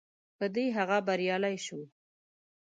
[0.37, 1.81] په دې هغه بریالی شو.